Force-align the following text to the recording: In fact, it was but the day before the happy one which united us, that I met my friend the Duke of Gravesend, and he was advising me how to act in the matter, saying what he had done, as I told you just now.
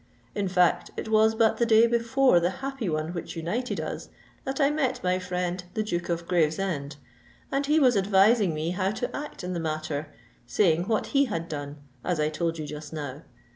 In 0.33 0.47
fact, 0.47 0.89
it 0.97 1.09
was 1.09 1.35
but 1.35 1.57
the 1.57 1.65
day 1.67 1.85
before 1.85 2.39
the 2.39 2.49
happy 2.65 2.89
one 2.89 3.09
which 3.13 3.35
united 3.35 3.79
us, 3.79 4.09
that 4.45 4.59
I 4.59 4.71
met 4.71 5.03
my 5.03 5.19
friend 5.19 5.63
the 5.75 5.83
Duke 5.83 6.09
of 6.09 6.27
Gravesend, 6.27 6.95
and 7.51 7.65
he 7.67 7.79
was 7.79 7.95
advising 7.95 8.55
me 8.55 8.71
how 8.71 8.89
to 8.89 9.15
act 9.15 9.43
in 9.43 9.53
the 9.53 9.59
matter, 9.59 10.11
saying 10.47 10.87
what 10.87 11.05
he 11.13 11.25
had 11.25 11.47
done, 11.47 11.77
as 12.03 12.19
I 12.19 12.29
told 12.29 12.57
you 12.57 12.65
just 12.65 12.91
now. 12.91 13.21